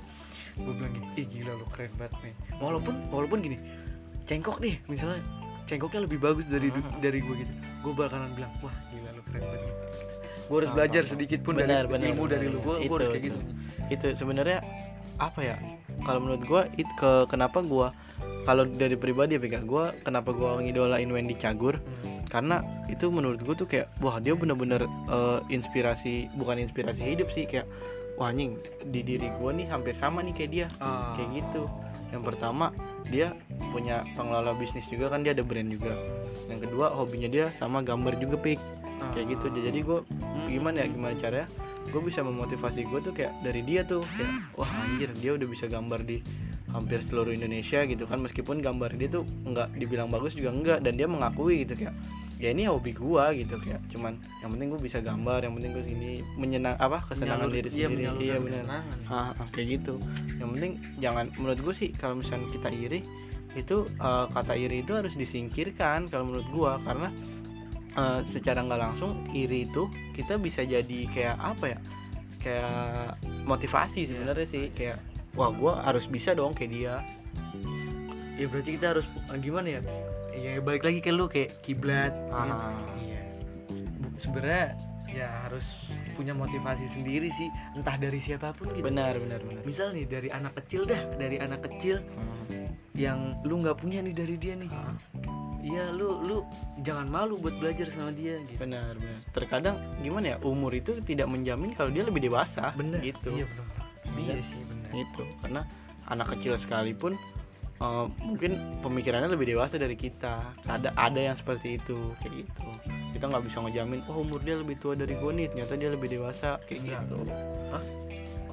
gue 0.55 0.73
bilang 0.73 0.91
gini 0.91 1.07
ih 1.15 1.25
gila 1.25 1.53
lu 1.53 1.65
keren 1.69 1.91
banget 1.95 2.13
nih 2.23 2.33
walaupun 2.57 2.95
walaupun 3.09 3.39
gini 3.41 3.57
cengkok 4.25 4.57
nih 4.59 4.81
misalnya 4.87 5.21
cengkoknya 5.65 6.01
lebih 6.05 6.19
bagus 6.19 6.45
dari 6.45 6.69
Ah. 6.69 6.81
dari 6.97 7.19
gue 7.21 7.35
gitu 7.41 7.53
gue 7.83 7.93
bakalan 7.93 8.31
bilang 8.33 8.51
wah 8.59 8.75
gila 8.89 9.09
lu 9.11 9.21
keren 9.29 9.41
banget 9.43 9.61
nih. 9.61 9.75
gue 10.45 10.57
harus 10.61 10.69
Ah, 10.69 10.75
belajar 10.77 11.01
ah, 11.01 11.05
ah. 11.05 11.11
sedikit 11.13 11.39
pun 11.41 11.53
Benar, 11.57 11.67
dari 11.67 11.87
benar, 11.89 12.07
ilmu 12.13 12.23
benar, 12.25 12.33
dari 12.33 12.47
lu 12.49 12.59
gue 12.61 12.75
Itu, 12.81 12.93
harus 12.93 13.07
kayak 13.09 13.23
itu. 13.23 13.37
gitu 13.37 13.39
itu 13.85 14.07
sebenarnya 14.17 14.59
apa 15.15 15.39
ya 15.41 15.55
kalau 16.01 16.19
menurut 16.19 16.41
it 16.75 16.89
ke 16.97 17.11
kenapa 17.29 17.63
gua 17.63 17.93
kalau 18.45 18.63
dari 18.63 18.95
pribadi 18.95 19.35
ya 19.35 19.41
Pika 19.41 19.65
gua 19.65 19.91
kenapa 20.05 20.31
gua 20.31 20.61
ngidolain 20.61 21.09
Wendy 21.09 21.35
Cagur? 21.35 21.81
Hmm. 21.81 22.21
karena 22.25 22.65
itu 22.91 23.07
menurut 23.13 23.39
gue 23.39 23.55
tuh 23.55 23.69
kayak 23.69 23.95
wah 24.03 24.19
dia 24.19 24.35
bener-bener 24.35 24.89
eh, 25.07 25.39
inspirasi 25.53 26.27
bukan 26.35 26.57
inspirasi 26.67 27.15
hidup 27.15 27.31
sih 27.31 27.47
kayak 27.47 27.63
wah 28.15 28.31
anjing 28.31 28.55
di 28.87 29.03
diri 29.03 29.27
gue 29.27 29.51
nih 29.51 29.67
hampir 29.67 29.93
sama 29.95 30.23
nih 30.23 30.33
kayak 30.35 30.51
dia. 30.51 30.67
Ah. 30.79 31.15
kayak 31.19 31.43
gitu. 31.43 31.63
Yang 32.11 32.23
pertama 32.33 32.71
dia 33.11 33.35
punya 33.75 34.07
pengelola 34.15 34.55
bisnis 34.55 34.87
juga 34.87 35.11
kan 35.11 35.21
dia 35.21 35.35
ada 35.35 35.43
brand 35.43 35.67
juga. 35.67 35.93
Yang 36.47 36.69
kedua 36.69 36.95
hobinya 36.95 37.29
dia 37.29 37.45
sama 37.59 37.83
gambar 37.83 38.15
juga 38.19 38.39
pik. 38.39 38.59
Kayak 39.13 39.25
gitu. 39.37 39.45
Jadi 39.51 39.79
gue 39.83 39.99
gimana 40.47 40.83
ya 40.83 40.87
gimana 40.87 41.13
caranya? 41.19 41.47
Gue 41.91 42.01
bisa 42.01 42.25
memotivasi 42.25 42.87
gue 42.87 42.99
tuh 43.03 43.13
kayak 43.13 43.35
dari 43.43 43.61
dia 43.61 43.85
tuh 43.85 44.01
kayak 44.01 44.31
wah 44.57 44.69
anjir 44.87 45.11
dia 45.19 45.35
udah 45.35 45.47
bisa 45.47 45.67
gambar 45.67 46.01
di 46.07 46.17
hampir 46.75 46.99
seluruh 47.01 47.31
Indonesia 47.31 47.87
gitu 47.87 48.03
kan 48.03 48.19
meskipun 48.19 48.59
gambar 48.59 48.91
dia 48.99 49.07
tuh 49.07 49.23
nggak 49.47 49.79
dibilang 49.79 50.11
bagus 50.11 50.35
juga 50.35 50.51
enggak 50.51 50.79
dan 50.83 50.99
dia 50.99 51.07
mengakui 51.07 51.63
gitu 51.63 51.79
kayak 51.79 51.95
ya 52.35 52.51
ini 52.51 52.67
hobi 52.67 52.91
gua 52.91 53.31
gitu 53.31 53.55
kayak 53.55 53.79
cuman 53.87 54.19
yang 54.43 54.51
penting 54.51 54.67
gue 54.67 54.81
bisa 54.83 54.99
gambar 54.99 55.39
yang 55.39 55.55
penting 55.55 55.71
gue 55.71 55.83
sini 55.87 56.11
menyenang 56.35 56.75
apa 56.75 56.99
kesenangan 57.07 57.47
Menyalur- 57.47 57.55
diri 57.55 57.69
iya, 57.71 57.87
sendiri. 57.87 58.03
iya 58.19 58.35
benar 58.43 58.63
kesenangan. 58.67 58.97
ah, 59.07 59.31
ah, 59.39 59.47
kayak 59.55 59.67
gitu. 59.79 59.93
Yang 60.35 60.49
penting 60.51 60.71
jangan 60.99 61.25
menurut 61.39 61.59
gue 61.63 61.73
sih 61.73 61.89
kalau 61.95 62.19
misalnya 62.19 62.47
kita 62.51 62.69
iri 62.75 62.99
itu 63.55 63.77
eh, 63.87 64.25
kata 64.35 64.53
iri 64.53 64.83
itu 64.83 64.91
harus 64.91 65.15
disingkirkan 65.15 66.11
kalau 66.11 66.27
menurut 66.27 66.47
gua 66.51 66.71
karena 66.83 67.07
eh, 67.95 68.19
secara 68.27 68.59
nggak 68.67 68.81
langsung 68.83 69.23
iri 69.31 69.63
itu 69.63 69.87
kita 70.11 70.35
bisa 70.35 70.67
jadi 70.67 70.99
kayak 71.07 71.37
apa 71.39 71.65
ya 71.71 71.79
kayak 72.43 73.15
motivasi 73.47 74.11
sebenarnya 74.11 74.43
sih 74.45 74.75
kayak 74.75 74.99
wah 75.35 75.51
gua 75.51 75.83
harus 75.83 76.07
bisa 76.07 76.31
dong 76.31 76.55
kayak 76.55 76.71
dia. 76.71 76.95
Ya 78.35 78.45
berarti 78.51 78.75
kita 78.75 78.95
harus 78.95 79.05
eh, 79.31 79.39
gimana 79.39 79.79
ya? 79.79 79.81
Ya 80.35 80.59
balik 80.59 80.83
lagi 80.83 80.99
ke 80.99 81.11
lu 81.11 81.31
kayak 81.31 81.63
kiblat. 81.63 82.11
Ya. 82.11 82.35
Ah. 82.35 82.75
iya. 82.99 83.21
Bu- 83.99 84.15
sebenarnya 84.19 84.75
ya 85.07 85.27
harus 85.47 85.63
punya 86.15 86.35
motivasi 86.35 86.87
sendiri 86.91 87.31
sih. 87.31 87.47
Entah 87.75 87.95
dari 87.95 88.19
siapa 88.19 88.51
pun 88.51 88.75
gitu. 88.75 88.83
Benar 88.83 89.15
benar 89.19 89.39
benar. 89.39 89.63
Misal 89.63 89.95
nih 89.95 90.03
dari 90.07 90.27
anak 90.27 90.59
kecil 90.63 90.83
dah 90.83 90.99
dari 91.15 91.39
anak 91.39 91.63
kecil 91.63 92.03
Hmm. 92.03 92.67
yang 92.95 93.19
lu 93.47 93.63
nggak 93.63 93.79
punya 93.79 94.03
nih 94.03 94.15
dari 94.15 94.35
dia 94.35 94.55
nih. 94.55 94.71
Ah. 94.71 94.95
iya 95.65 95.89
lu 95.89 96.21
lu 96.21 96.45
jangan 96.85 97.09
malu 97.09 97.41
buat 97.41 97.57
belajar 97.57 97.89
sama 97.89 98.11
dia 98.13 98.37
gitu. 98.45 98.59
Benar 98.59 98.99
benar. 98.99 99.19
Terkadang 99.33 99.75
gimana 99.97 100.35
ya 100.35 100.37
umur 100.45 100.69
itu 100.75 100.99
tidak 101.01 101.25
menjamin 101.25 101.73
kalau 101.73 101.89
dia 101.89 102.03
lebih 102.05 102.21
dewasa 102.29 102.69
bener 102.77 103.01
gitu. 103.01 103.31
Iya 103.33 103.47
bener 103.49 103.65
iya 104.15 104.39
sih 104.39 104.61
gitu 104.95 105.23
karena 105.43 105.67
anak 106.07 106.37
kecil 106.37 106.55
sekalipun 106.55 107.19
eh, 107.83 108.05
mungkin 108.23 108.79
pemikirannya 108.79 109.27
lebih 109.27 109.51
dewasa 109.51 109.75
dari 109.75 109.99
kita. 109.99 110.55
Ada 110.63 110.95
ada 110.95 111.19
yang 111.19 111.35
seperti 111.35 111.75
itu 111.75 112.15
kayak 112.23 112.47
gitu. 112.47 112.67
Kita 113.11 113.27
nggak 113.27 113.43
bisa 113.47 113.57
ngejamin 113.63 113.99
oh 114.07 114.23
umur 114.23 114.39
dia 114.39 114.55
lebih 114.55 114.79
tua 114.79 114.95
dari 114.95 115.15
gue 115.15 115.31
nih 115.31 115.47
ternyata 115.51 115.73
dia 115.75 115.89
lebih 115.91 116.07
dewasa 116.07 116.59
kayak 116.67 116.79
Enggak. 116.83 117.01
gitu. 117.03 117.15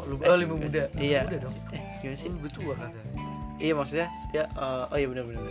Oh, 0.03 0.05
lu 0.11 0.15
oh, 0.19 0.35
lebih 0.39 0.57
muda? 0.59 0.91
Iya. 0.99 1.23
muda 1.31 1.39
dong. 1.47 1.57
Eh 1.71 1.83
gimana 2.03 2.17
sih? 2.19 2.29
Lebih 2.31 2.51
tua 2.51 2.75
kata 2.75 2.99
iya 3.63 3.73
maksudnya 3.79 4.09
ya 4.35 4.45
eh, 4.51 4.85
oh 4.91 4.99
iya 4.99 5.07
benar 5.07 5.25
benar 5.31 5.43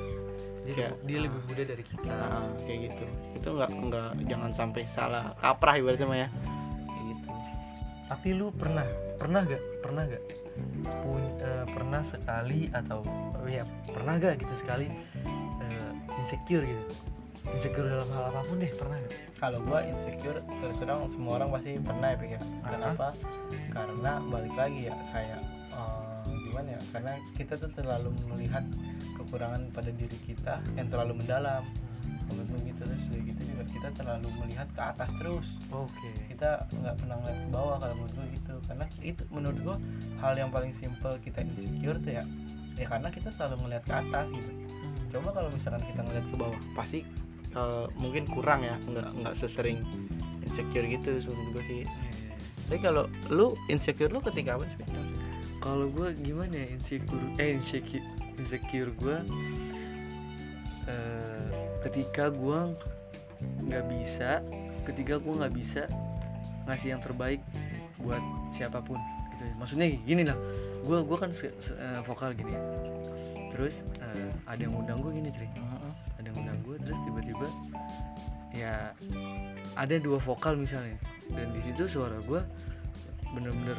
dia, 0.62 0.74
Kayak- 0.78 1.00
dia 1.10 1.20
lebih 1.26 1.42
muda 1.50 1.64
dari 1.66 1.84
kita. 1.90 2.06
Nah, 2.06 2.46
kayak 2.70 2.80
gitu. 2.86 3.06
Itu 3.34 3.48
nggak 3.58 3.70
nggak 3.82 4.10
jangan 4.30 4.52
sampai 4.54 4.84
salah 4.94 5.34
kaprah 5.42 5.74
ibaratnya 5.82 6.06
mah 6.06 6.20
ya 6.22 6.30
kayak 6.86 7.06
gitu. 7.10 7.30
Tapi 8.14 8.30
lu 8.38 8.48
pernah 8.54 8.86
pernah 9.18 9.42
gak 9.42 9.64
pernah 9.82 10.04
gak 10.06 10.24
pun 10.84 11.24
eh, 11.40 11.66
pernah 11.70 12.02
sekali 12.04 12.68
atau 12.72 13.02
ya 13.48 13.64
pernah 13.90 14.18
gak 14.18 14.42
gitu 14.42 14.54
sekali 14.60 14.88
eh, 15.62 15.92
insecure 16.22 16.66
gitu? 16.66 16.84
Insecure 17.42 17.90
dalam 17.90 18.10
hal 18.14 18.24
apa 18.30 18.42
pun 18.46 18.58
deh 18.62 18.72
pernah 18.78 18.98
gak 19.02 19.14
kalau 19.42 19.60
gua 19.66 19.82
insecure 19.82 20.40
terus 20.62 20.78
terang 20.78 21.10
semua 21.10 21.42
orang 21.42 21.50
pasti 21.50 21.82
pernah 21.82 22.08
ya 22.14 22.18
pikir 22.20 22.42
kenapa? 22.62 23.08
Karena 23.74 24.12
balik 24.30 24.56
lagi 24.56 24.82
ya 24.88 24.96
kayak 25.14 25.42
eh, 25.74 26.38
gimana 26.50 26.68
ya? 26.78 26.82
Karena 26.94 27.14
kita 27.34 27.54
tuh 27.58 27.72
terlalu 27.74 28.10
melihat 28.30 28.64
kekurangan 29.18 29.70
pada 29.74 29.92
diri 29.94 30.18
kita 30.26 30.62
yang 30.78 30.88
terlalu 30.90 31.22
mendalam 31.22 31.64
gua 32.36 32.60
gitu 32.64 32.82
terus 32.88 33.04
udah 33.12 33.22
gitu 33.28 33.42
juga. 33.44 33.64
Kita 33.68 33.90
terlalu 33.96 34.28
melihat 34.40 34.68
ke 34.72 34.82
atas 34.82 35.10
terus. 35.20 35.48
Oke. 35.72 36.12
Kita 36.32 36.66
nggak 36.72 36.96
pernah 37.02 37.16
ngeliat 37.20 37.40
ke 37.44 37.50
bawah 37.52 37.76
kalau 37.80 37.94
menurut 38.00 38.14
gua 38.16 38.28
gitu. 38.32 38.54
Karena 38.68 38.86
itu 39.04 39.24
menurut 39.32 39.60
gua 39.60 39.78
hal 40.24 40.34
yang 40.40 40.50
paling 40.50 40.74
simple 40.80 41.14
kita 41.20 41.40
insecure 41.44 42.00
tuh 42.00 42.14
ya. 42.22 42.24
Ya 42.80 42.86
karena 42.88 43.10
kita 43.12 43.30
selalu 43.36 43.56
ngeliat 43.68 43.84
ke 43.84 43.94
atas 43.94 44.26
gitu. 44.32 44.52
Coba 45.12 45.30
kalau 45.36 45.50
misalkan 45.52 45.84
kita 45.84 46.02
ngeliat 46.08 46.26
ke 46.32 46.36
bawah 46.40 46.60
pasti 46.72 47.00
eh, 47.52 47.86
mungkin 48.00 48.24
kurang 48.32 48.64
ya. 48.64 48.80
Nggak 48.80 49.10
nggak 49.22 49.34
sesering 49.36 49.84
insecure 50.42 50.88
gitu 50.88 51.20
menurut 51.32 51.60
gue 51.60 51.64
sih. 51.68 51.82
Tapi 52.68 52.80
kalau 52.80 53.04
lu 53.28 53.56
insecure 53.68 54.12
lu 54.12 54.24
ketika 54.24 54.56
apa 54.56 54.64
sih? 54.68 54.80
Kalau 55.62 55.94
gue 55.94 56.16
gimana 56.26 56.58
ya 56.58 56.68
insecure 56.74 57.22
eh 57.38 57.54
insecure 57.54 58.02
insecure 58.40 58.90
gue 58.98 59.18
eh, 60.90 61.31
ketika 61.82 62.30
gue 62.30 62.60
nggak 63.42 63.84
bisa 63.90 64.42
ketika 64.86 65.18
gue 65.18 65.34
nggak 65.34 65.54
bisa 65.54 65.84
ngasih 66.70 66.94
yang 66.98 67.02
terbaik 67.02 67.42
buat 68.02 68.22
siapa 68.54 68.82
pun 68.82 68.98
gitu 69.34 69.44
ya. 69.46 69.54
maksudnya 69.58 69.88
gini 70.06 70.24
lah 70.26 70.38
gue 70.82 70.98
gua 71.06 71.18
kan 71.22 71.30
se- 71.30 71.54
se- 71.62 71.78
eh, 71.78 72.02
vokal 72.02 72.34
gini 72.34 72.58
ya. 72.58 72.62
Terus 73.54 73.86
eh, 74.02 74.30
ada 74.50 74.58
yang 74.58 74.74
undang 74.74 74.98
gue 74.98 75.14
gini 75.14 75.30
cuy 75.30 75.46
ada 76.18 76.26
yang 76.26 76.38
undang 76.42 76.58
gue 76.66 76.76
terus 76.82 76.98
tiba-tiba 77.06 77.48
ya 78.52 78.94
ada 79.78 79.96
dua 80.02 80.18
vokal 80.18 80.58
misalnya. 80.58 80.98
Dan 81.30 81.54
di 81.54 81.62
situ 81.62 81.86
suara 81.86 82.18
gue 82.26 82.42
bener-bener 83.32 83.78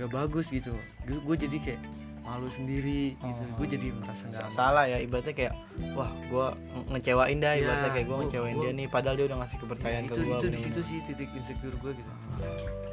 nggak 0.00 0.10
bagus 0.10 0.48
gitu. 0.48 0.72
Gue 1.04 1.36
jadi 1.36 1.56
kayak 1.60 1.80
malu 2.28 2.44
sendiri 2.46 3.16
gitu. 3.16 3.42
Gue 3.56 3.66
jadi 3.66 3.88
merasa 3.90 4.28
nggak 4.28 4.52
salah 4.52 4.84
ya 4.84 5.00
ibaratnya 5.00 5.32
kayak 5.32 5.54
wah 5.96 6.12
gua 6.28 6.46
nge- 6.52 6.86
ngecewain 6.92 7.38
dah 7.38 7.52
Ya, 7.52 7.58
ibaratnya 7.58 7.90
kayak 7.90 8.04
gua 8.04 8.12
gua- 8.12 8.20
ngecewain 8.22 8.52
gua- 8.52 8.62
dia 8.62 8.72
nih 8.74 8.86
padahal 8.86 9.14
dia 9.16 9.26
udah 9.26 9.38
ngasih 9.38 9.56
Ya, 9.56 9.62
kepercayaan 9.64 10.02
itu 10.02 10.12
ke 10.12 10.20
gua 10.22 10.36
itu 10.36 10.46
di 10.46 10.58
situ 10.58 10.80
sih 10.82 10.98
titik 11.02 11.30
insecure 11.32 11.72
gue 11.74 11.92
gitu. 11.94 12.10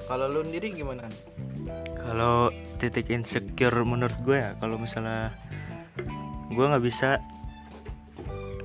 Kalau 0.05 0.25
lu 0.25 0.39
sendiri 0.41 0.67
gimana 0.71 1.03
kalau 1.97 2.35
titik 2.77 3.09
insecure 3.09 3.79
menurut 3.83 4.15
gue 4.21 4.37
ya 4.37 4.55
kalau 4.55 4.77
misalnya 4.77 5.33
gue 6.47 6.65
nggak 6.65 6.81
bisa 6.81 7.19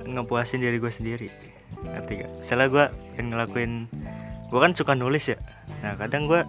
ngepuasin 0.03 0.59
diri 0.59 0.77
gue 0.77 0.89
sendiri. 0.89 1.27
Ngerti 1.81 2.13
gak? 2.17 2.31
misalnya 2.37 2.67
gue 2.69 2.85
pengen 3.11 3.27
ngelakuin 3.27 3.71
gue 4.47 4.59
kan 4.59 4.71
suka 4.71 4.93
nulis 4.93 5.27
ya. 5.27 5.37
Nah 5.81 5.95
kadang 5.95 6.25
gue 6.25 6.41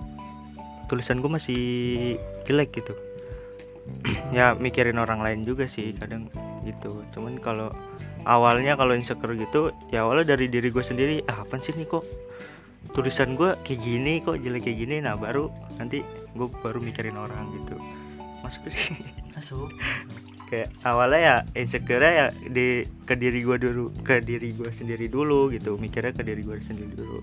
tulisan 0.87 1.19
gue 1.19 1.31
masih 1.31 1.63
jelek 2.45 2.71
gitu 2.75 2.93
ya 4.33 4.55
mikirin 4.57 4.99
orang 4.99 5.21
lain 5.23 5.43
juga 5.43 5.67
sih 5.67 5.95
kadang 5.95 6.31
gitu. 6.63 7.03
Cuman 7.15 7.39
kalau 7.43 7.71
awalnya 8.23 8.79
kalau 8.79 8.95
insecure 8.95 9.35
gitu 9.35 9.75
ya 9.91 10.07
awalnya 10.07 10.39
dari 10.39 10.47
diri 10.47 10.71
gue 10.71 10.85
sendiri 10.85 11.27
ah 11.27 11.43
apa 11.43 11.59
sih 11.59 11.75
nih 11.75 11.87
kok? 11.91 12.07
Tulisan 12.93 13.39
gue 13.39 13.57
kayak 13.63 13.81
gini 13.83 14.23
kok 14.23 14.39
jelek 14.39 14.69
kayak 14.69 14.79
gini. 14.87 14.97
Nah 15.03 15.19
baru 15.19 15.51
nanti 15.79 16.03
gue 16.35 16.49
baru 16.63 16.79
mikirin 16.79 17.19
orang 17.19 17.51
gitu. 17.63 17.77
Masuk 18.43 18.69
sih. 18.71 18.99
Masuk. 19.35 19.71
Kayak 20.53 20.69
awalnya 20.85 21.21
ya 21.21 21.37
insecure 21.57 22.05
ya 22.05 22.27
di 22.33 22.85
ke 23.09 23.17
diri 23.17 23.41
gue 23.41 23.57
dulu 23.57 23.89
ke 24.05 24.21
diri 24.21 24.53
gue 24.53 24.71
sendiri 24.71 25.09
dulu 25.09 25.49
gitu. 25.51 25.81
Mikirnya 25.81 26.13
ke 26.13 26.23
diri 26.23 26.43
gue 26.45 26.61
sendiri 26.63 26.93
dulu. 26.93 27.21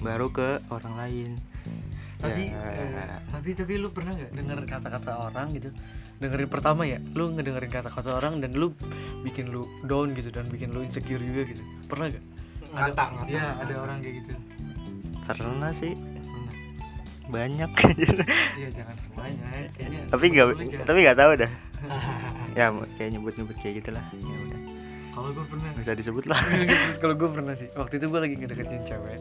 Baru 0.00 0.28
ke 0.28 0.60
orang 0.72 0.94
lain 0.96 1.30
tapi 2.26 2.44
Ya. 2.50 2.60
eh, 2.74 3.18
tapi 3.28 3.50
tapi 3.54 3.72
lu 3.78 3.88
pernah 3.88 4.12
nggak 4.12 4.32
denger 4.34 4.58
kata-kata 4.66 5.12
orang 5.22 5.46
gitu? 5.54 5.70
Dengerin 6.16 6.48
pertama 6.48 6.82
ya 6.82 6.96
lu 7.12 7.28
ngedengerin 7.30 7.68
kata-kata 7.68 8.16
orang 8.16 8.40
dan 8.40 8.56
lu 8.56 8.72
bikin 9.20 9.52
lu 9.52 9.68
down 9.84 10.16
gitu 10.16 10.32
dan 10.32 10.48
bikin 10.48 10.72
lu 10.72 10.80
insecure 10.80 11.20
juga 11.20 11.44
gitu. 11.46 11.62
Pernah 11.86 12.08
gak 12.08 12.24
ngata 12.66 13.02
ngata 13.14 13.30
ya 13.30 13.44
ada 13.60 13.74
orang 13.78 13.98
kayak 14.00 14.14
gitu. 14.24 14.32
Pernah 15.22 15.70
sih. 15.70 15.92
Pernah. 15.92 16.54
Banyak. 17.26 17.70
Iya 18.56 18.68
jangan 18.72 18.96
semuanya 18.96 19.44
ya. 19.52 19.68
kayaknya 19.76 20.00
tapi 20.08 20.24
nggak 20.30 20.46
tapi 20.84 20.98
nggak 21.04 21.18
tahu 21.18 21.32
dah. 21.36 21.52
Ya 22.56 22.72
kayak 22.96 23.10
nyebut 23.12 23.36
nyebut 23.36 23.56
kayak 23.60 23.84
gitulah 23.84 24.04
ya 24.16 24.36
udah. 24.40 24.60
Kalau 25.12 25.28
gue 25.32 25.44
pernah 25.44 25.68
usah 25.76 25.92
disebut 25.92 26.24
lah. 26.24 26.40
Terus 26.88 26.96
kalau 26.96 27.12
gue 27.12 27.28
pernah 27.28 27.52
sih 27.52 27.68
waktu 27.76 28.00
itu 28.00 28.06
gue 28.08 28.20
lagi 28.20 28.34
ngedeketin 28.36 28.82
cewek 28.88 29.20